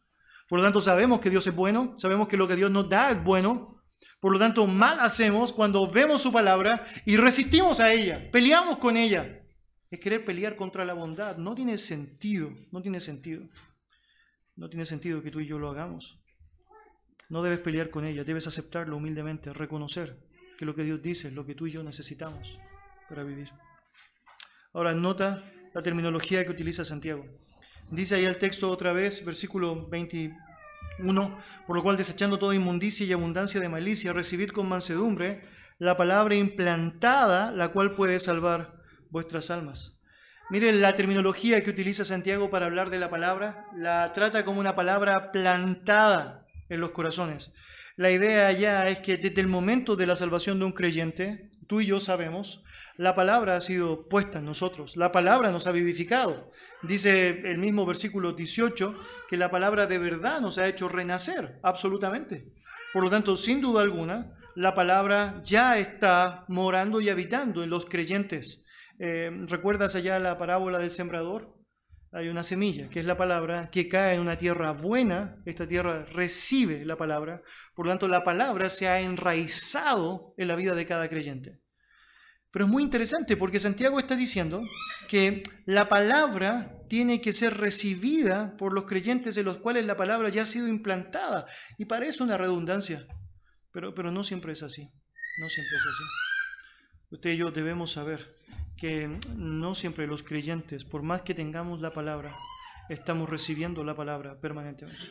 [0.48, 3.10] Por lo tanto, sabemos que Dios es bueno, sabemos que lo que Dios nos da
[3.10, 3.76] es bueno,
[4.20, 8.96] por lo tanto, mal hacemos cuando vemos su palabra y resistimos a ella, peleamos con
[8.96, 9.45] ella.
[9.90, 11.36] Es querer pelear contra la bondad.
[11.36, 13.48] No tiene sentido, no tiene sentido.
[14.56, 16.18] No tiene sentido que tú y yo lo hagamos.
[17.28, 20.16] No debes pelear con ella, debes aceptarlo humildemente, reconocer
[20.56, 22.58] que lo que Dios dice es lo que tú y yo necesitamos
[23.08, 23.50] para vivir.
[24.72, 25.44] Ahora, nota
[25.74, 27.26] la terminología que utiliza Santiago.
[27.90, 30.36] Dice ahí el texto otra vez, versículo 20,
[31.00, 35.42] uno, por lo cual desechando toda inmundicia y abundancia de malicia, recibid con mansedumbre
[35.78, 38.75] la palabra implantada, la cual puede salvar
[39.16, 39.98] vuestras almas.
[40.50, 44.76] Miren la terminología que utiliza Santiago para hablar de la palabra, la trata como una
[44.76, 47.54] palabra plantada en los corazones.
[47.96, 51.80] La idea ya es que desde el momento de la salvación de un creyente, tú
[51.80, 52.62] y yo sabemos,
[52.98, 56.50] la palabra ha sido puesta en nosotros, la palabra nos ha vivificado.
[56.82, 58.94] Dice el mismo versículo 18
[59.30, 62.52] que la palabra de verdad nos ha hecho renacer, absolutamente.
[62.92, 67.86] Por lo tanto, sin duda alguna, la palabra ya está morando y habitando en los
[67.86, 68.65] creyentes.
[68.98, 71.54] Eh, ¿Recuerdas allá la parábola del sembrador?
[72.12, 76.04] Hay una semilla, que es la palabra, que cae en una tierra buena, esta tierra
[76.06, 77.42] recibe la palabra,
[77.74, 81.60] por lo tanto la palabra se ha enraizado en la vida de cada creyente.
[82.50, 84.62] Pero es muy interesante porque Santiago está diciendo
[85.08, 90.30] que la palabra tiene que ser recibida por los creyentes en los cuales la palabra
[90.30, 91.44] ya ha sido implantada.
[91.76, 93.04] Y parece una redundancia,
[93.72, 94.84] pero, pero no siempre es así.
[95.38, 96.04] No siempre es así.
[97.10, 98.36] Usted y yo debemos saber
[98.76, 102.36] que no siempre los creyentes, por más que tengamos la palabra,
[102.88, 105.08] estamos recibiendo la palabra permanentemente.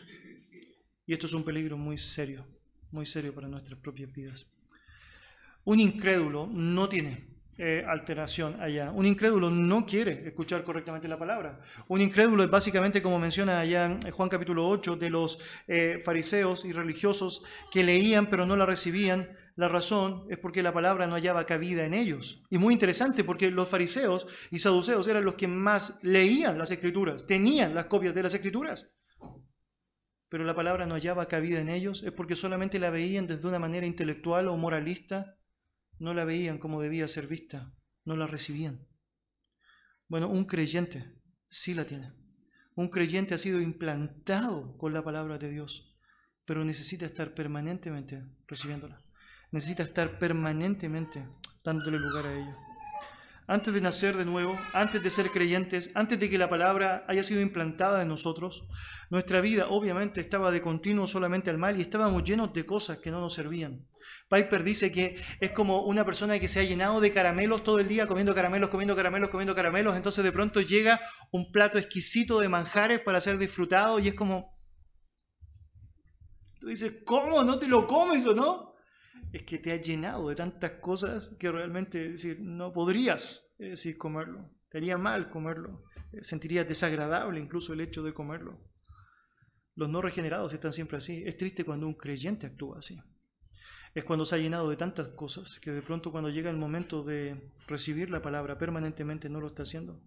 [1.07, 2.45] Y esto es un peligro muy serio,
[2.91, 4.45] muy serio para nuestras propias vidas.
[5.63, 8.91] Un incrédulo no tiene eh, alteración allá.
[8.91, 11.61] Un incrédulo no quiere escuchar correctamente la palabra.
[11.87, 16.65] Un incrédulo es básicamente, como menciona allá en Juan capítulo 8, de los eh, fariseos
[16.65, 19.37] y religiosos que leían pero no la recibían.
[19.55, 22.43] La razón es porque la palabra no hallaba cabida en ellos.
[22.49, 27.25] Y muy interesante porque los fariseos y saduceos eran los que más leían las escrituras,
[27.25, 28.91] tenían las copias de las escrituras.
[30.27, 33.59] Pero la palabra no hallaba cabida en ellos, es porque solamente la veían desde una
[33.59, 35.37] manera intelectual o moralista
[35.99, 38.87] no la veían como debía ser vista, no la recibían.
[40.07, 41.13] Bueno, un creyente
[41.47, 42.13] sí la tiene.
[42.75, 45.95] Un creyente ha sido implantado con la palabra de Dios,
[46.45, 49.01] pero necesita estar permanentemente recibiéndola.
[49.51, 51.25] Necesita estar permanentemente
[51.63, 52.57] dándole lugar a ella.
[53.47, 57.21] Antes de nacer de nuevo, antes de ser creyentes, antes de que la palabra haya
[57.21, 58.67] sido implantada en nosotros,
[59.11, 63.11] nuestra vida obviamente estaba de continuo solamente al mal y estábamos llenos de cosas que
[63.11, 63.87] no nos servían.
[64.27, 67.87] Piper dice que es como una persona que se ha llenado de caramelos todo el
[67.87, 70.99] día, comiendo caramelos, comiendo caramelos, comiendo caramelos, entonces de pronto llega
[71.31, 74.57] un plato exquisito de manjares para ser disfrutado y es como,
[76.59, 77.43] tú dices, ¿cómo?
[77.43, 78.73] ¿No te lo comes o no?
[79.31, 84.49] Es que te ha llenado de tantas cosas que realmente decir, no podrías decir, comerlo,
[84.69, 85.83] te haría mal comerlo,
[86.21, 88.59] sentirías desagradable incluso el hecho de comerlo.
[89.75, 91.23] Los no regenerados están siempre así.
[91.25, 92.97] Es triste cuando un creyente actúa así
[93.95, 97.01] es cuando se ha llenado de tantas cosas que de pronto cuando llega el momento
[97.01, 100.01] de recibir la palabra permanentemente no lo está haciendo.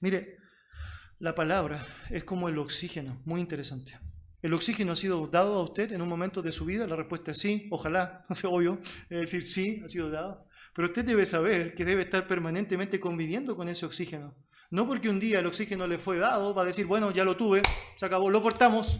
[0.00, 0.38] Mire,
[1.18, 3.98] la palabra es como el oxígeno, muy interesante.
[4.40, 6.86] ¿El oxígeno ha sido dado a usted en un momento de su vida?
[6.86, 8.80] La respuesta es sí, ojalá, no sé, obvio,
[9.10, 10.46] es decir, sí, ha sido dado.
[10.74, 14.34] Pero usted debe saber que debe estar permanentemente conviviendo con ese oxígeno.
[14.70, 17.36] No porque un día el oxígeno le fue dado, va a decir, bueno, ya lo
[17.36, 17.60] tuve,
[17.96, 18.98] se acabó, lo cortamos,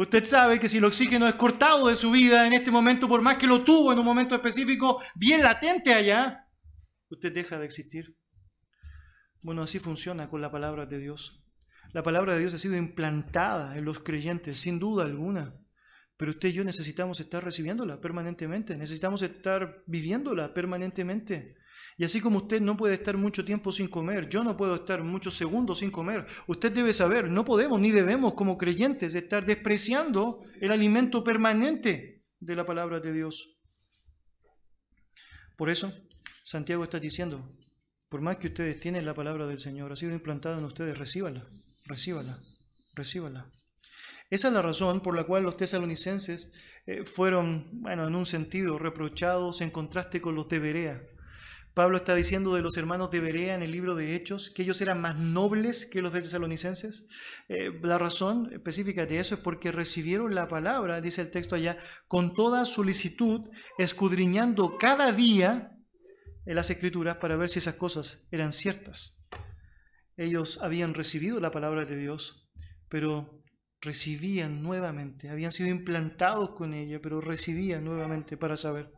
[0.00, 3.20] Usted sabe que si el oxígeno es cortado de su vida en este momento, por
[3.20, 6.48] más que lo tuvo en un momento específico, bien latente allá,
[7.10, 8.16] usted deja de existir.
[9.42, 11.44] Bueno, así funciona con la palabra de Dios.
[11.92, 15.54] La palabra de Dios ha sido implantada en los creyentes, sin duda alguna.
[16.16, 21.56] Pero usted y yo necesitamos estar recibiéndola permanentemente, necesitamos estar viviéndola permanentemente.
[21.96, 25.02] Y así como usted no puede estar mucho tiempo sin comer, yo no puedo estar
[25.02, 30.42] muchos segundos sin comer, usted debe saber, no podemos ni debemos como creyentes estar despreciando
[30.60, 33.56] el alimento permanente de la palabra de Dios.
[35.56, 35.92] Por eso,
[36.42, 37.54] Santiago está diciendo,
[38.08, 41.46] por más que ustedes tienen la palabra del Señor, ha sido implantada en ustedes, recíbala,
[41.84, 42.38] recíbala,
[42.94, 43.52] recíbala.
[44.30, 46.50] Esa es la razón por la cual los tesalonicenses
[46.86, 51.02] eh, fueron, bueno, en un sentido, reprochados en contraste con los de Berea.
[51.74, 54.80] Pablo está diciendo de los hermanos de Berea en el libro de Hechos que ellos
[54.80, 57.06] eran más nobles que los de tesalonicenses.
[57.48, 61.78] Eh, la razón específica de eso es porque recibieron la palabra, dice el texto allá,
[62.08, 65.76] con toda solicitud, escudriñando cada día
[66.44, 69.18] en las escrituras para ver si esas cosas eran ciertas.
[70.16, 72.50] Ellos habían recibido la palabra de Dios,
[72.88, 73.42] pero
[73.80, 78.92] recibían nuevamente, habían sido implantados con ella, pero recibían nuevamente para saber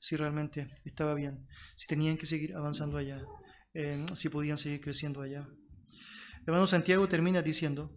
[0.00, 3.22] si realmente estaba bien, si tenían que seguir avanzando allá,
[3.74, 5.48] eh, si podían seguir creciendo allá.
[6.46, 7.92] Hermano Santiago termina diciendo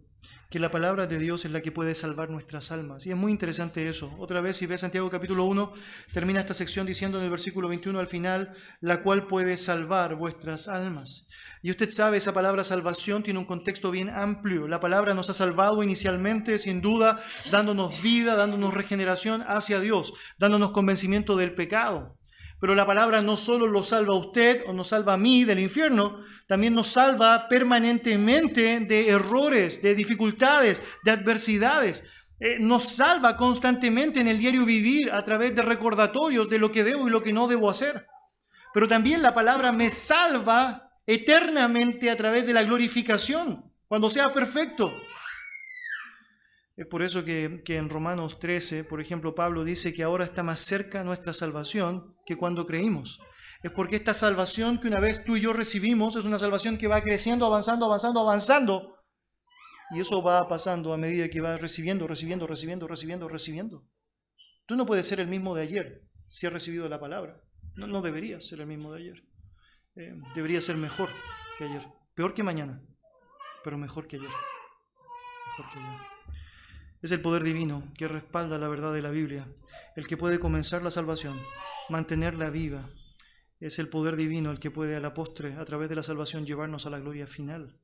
[0.50, 3.06] que la palabra de Dios es la que puede salvar nuestras almas.
[3.06, 4.14] Y es muy interesante eso.
[4.18, 5.72] Otra vez, si ve Santiago capítulo 1,
[6.12, 10.68] termina esta sección diciendo en el versículo 21 al final, la cual puede salvar vuestras
[10.68, 11.26] almas.
[11.62, 14.68] Y usted sabe, esa palabra salvación tiene un contexto bien amplio.
[14.68, 17.20] La palabra nos ha salvado inicialmente, sin duda,
[17.50, 22.18] dándonos vida, dándonos regeneración hacia Dios, dándonos convencimiento del pecado.
[22.62, 25.58] Pero la palabra no solo lo salva a usted o nos salva a mí del
[25.58, 32.08] infierno, también nos salva permanentemente de errores, de dificultades, de adversidades.
[32.38, 36.84] Eh, nos salva constantemente en el diario vivir a través de recordatorios de lo que
[36.84, 38.06] debo y lo que no debo hacer.
[38.72, 44.88] Pero también la palabra me salva eternamente a través de la glorificación, cuando sea perfecto.
[46.76, 50.60] Es por eso que, en Romanos 13, por ejemplo, Pablo dice que ahora está más
[50.60, 53.20] cerca nuestra salvación que cuando creímos.
[53.62, 56.88] Es porque esta salvación que una vez tú y yo recibimos es una salvación que
[56.88, 58.96] va creciendo, avanzando, avanzando, avanzando.
[59.94, 63.84] Y eso va pasando a medida que va recibiendo, recibiendo, recibiendo, recibiendo, recibiendo.
[64.64, 67.42] Tú no puedes ser el mismo de ayer si has recibido la palabra.
[67.74, 69.22] No, no debería ser el mismo de ayer.
[69.96, 71.10] Eh, debería ser mejor
[71.58, 71.86] que ayer.
[72.14, 72.82] Peor que mañana,
[73.62, 74.30] pero mejor que ayer.
[75.58, 76.11] Mejor que ayer.
[77.02, 79.48] Es el poder divino que respalda la verdad de la Biblia,
[79.96, 81.36] el que puede comenzar la salvación,
[81.88, 82.90] mantenerla viva.
[83.58, 86.46] Es el poder divino el que puede a la postre, a través de la salvación,
[86.46, 87.76] llevarnos a la gloria final.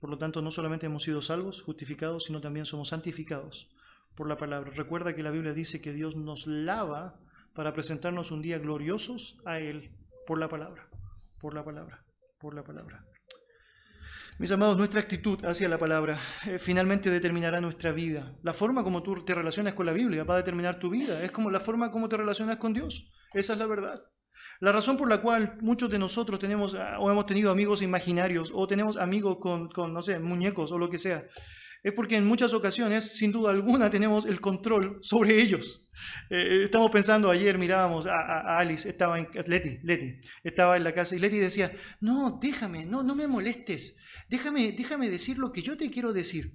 [0.00, 3.68] Por lo tanto, no solamente hemos sido salvos, justificados, sino también somos santificados
[4.14, 4.70] por la palabra.
[4.70, 7.20] Recuerda que la Biblia dice que Dios nos lava
[7.54, 9.90] para presentarnos un día gloriosos a Él
[10.26, 10.88] por la palabra,
[11.40, 12.06] por la palabra,
[12.40, 13.04] por la palabra.
[14.38, 18.34] Mis amados, nuestra actitud hacia la palabra eh, finalmente determinará nuestra vida.
[18.42, 21.22] La forma como tú te relacionas con la Biblia va a determinar tu vida.
[21.22, 23.12] Es como la forma como te relacionas con Dios.
[23.34, 24.02] Esa es la verdad.
[24.60, 28.50] La razón por la cual muchos de nosotros tenemos ah, o hemos tenido amigos imaginarios
[28.54, 31.24] o tenemos amigos con, con, no sé, muñecos o lo que sea,
[31.82, 35.88] es porque en muchas ocasiones, sin duda alguna, tenemos el control sobre ellos.
[36.30, 40.94] Eh, eh, estamos pensando, ayer mirábamos a, Alice, estaba en, Leti, Leti, estaba en la
[40.94, 45.62] casa y Leti decía, no, déjame, no, no me molestes, déjame, déjame decir lo que
[45.62, 46.52] yo te quiero decir.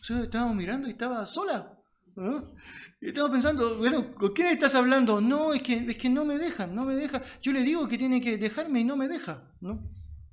[0.00, 1.74] O sea, estábamos mirando y estaba sola.
[2.14, 2.54] ¿no?
[3.00, 5.20] Pensando, bueno, ¿con quién estás hablando?
[5.20, 7.22] No, es que, es que no me dejan, no me deja.
[7.42, 9.88] Yo le digo que tiene que dejarme y no me deja, ¿no?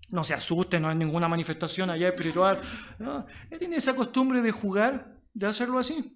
[0.10, 2.60] No se asuste, no hay ninguna manifestación allá espiritual.
[3.00, 3.26] ¿no?
[3.50, 6.16] Él tiene esa costumbre de jugar, de hacerlo así.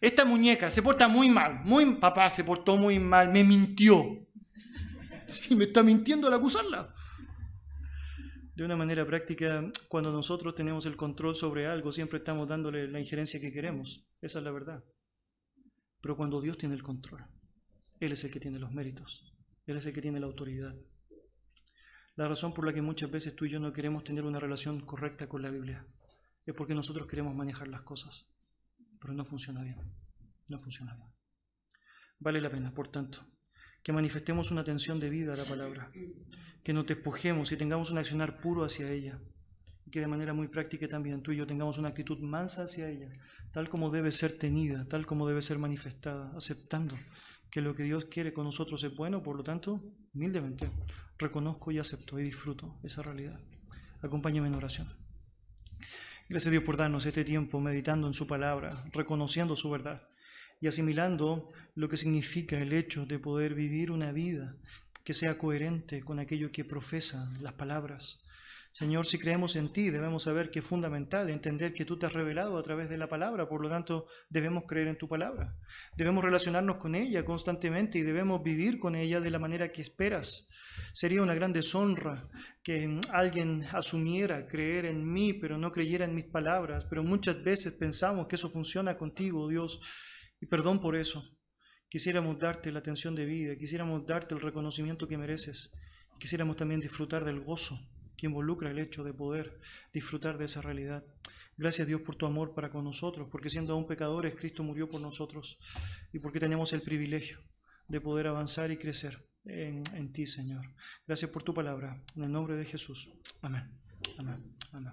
[0.00, 4.22] Esta muñeca se porta muy mal, muy papá se portó muy mal, me mintió.
[5.50, 6.94] Y me está mintiendo al acusarla.
[8.54, 13.00] De una manera práctica, cuando nosotros tenemos el control sobre algo, siempre estamos dándole la
[13.00, 14.06] injerencia que queremos.
[14.22, 14.84] Esa es la verdad.
[16.00, 17.26] Pero cuando Dios tiene el control,
[18.00, 19.34] Él es el que tiene los méritos,
[19.66, 20.74] Él es el que tiene la autoridad.
[22.16, 24.80] La razón por la que muchas veces tú y yo no queremos tener una relación
[24.80, 25.86] correcta con la Biblia
[26.46, 28.26] es porque nosotros queremos manejar las cosas,
[28.98, 29.76] pero no funciona bien,
[30.48, 31.10] no funciona bien.
[32.18, 33.20] Vale la pena, por tanto,
[33.82, 35.92] que manifestemos una atención debida a la palabra,
[36.64, 39.20] que nos despojemos y tengamos un accionar puro hacia ella,
[39.84, 42.88] y que de manera muy práctica también tú y yo tengamos una actitud mansa hacia
[42.88, 43.12] ella,
[43.52, 46.96] tal como debe ser tenida, tal como debe ser manifestada, aceptando
[47.50, 49.82] que lo que Dios quiere con nosotros es bueno, por lo tanto,
[50.14, 50.70] humildemente
[51.18, 53.40] reconozco y acepto y disfruto esa realidad.
[54.02, 54.88] Acompáñame en oración.
[56.28, 60.08] Gracias a Dios por darnos este tiempo meditando en su palabra, reconociendo su verdad
[60.60, 64.56] y asimilando lo que significa el hecho de poder vivir una vida
[65.04, 68.26] que sea coherente con aquello que profesan las palabras
[68.76, 72.12] Señor, si creemos en ti, debemos saber que es fundamental entender que tú te has
[72.12, 75.56] revelado a través de la palabra, por lo tanto debemos creer en tu palabra.
[75.96, 80.50] Debemos relacionarnos con ella constantemente y debemos vivir con ella de la manera que esperas.
[80.92, 82.28] Sería una gran deshonra
[82.62, 87.74] que alguien asumiera creer en mí, pero no creyera en mis palabras, pero muchas veces
[87.74, 89.80] pensamos que eso funciona contigo, Dios,
[90.40, 91.24] y perdón por eso.
[91.88, 95.72] Quisiéramos darte la atención de vida, quisiéramos darte el reconocimiento que mereces,
[96.18, 97.76] quisiéramos también disfrutar del gozo
[98.16, 99.60] que involucra el hecho de poder
[99.92, 101.04] disfrutar de esa realidad.
[101.56, 105.00] Gracias Dios por tu amor para con nosotros, porque siendo aún pecadores, Cristo murió por
[105.00, 105.58] nosotros
[106.12, 107.38] y porque tenemos el privilegio
[107.88, 110.74] de poder avanzar y crecer en, ti, Señor.
[111.06, 112.02] Gracias por tu palabra.
[112.14, 113.10] En el nombre de Jesús.
[113.42, 113.70] Amén.
[114.18, 114.56] Amén.
[114.72, 114.92] Amén.